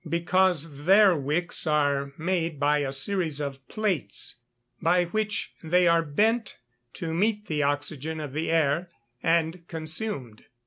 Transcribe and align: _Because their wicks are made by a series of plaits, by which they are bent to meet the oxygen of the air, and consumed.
_Because 0.09 0.85
their 0.85 1.15
wicks 1.15 1.67
are 1.67 2.11
made 2.17 2.59
by 2.59 2.79
a 2.79 2.91
series 2.91 3.39
of 3.39 3.59
plaits, 3.67 4.37
by 4.81 5.03
which 5.05 5.53
they 5.61 5.87
are 5.87 6.01
bent 6.01 6.57
to 6.93 7.13
meet 7.13 7.45
the 7.45 7.61
oxygen 7.61 8.19
of 8.19 8.33
the 8.33 8.49
air, 8.49 8.89
and 9.21 9.67
consumed. 9.67 10.45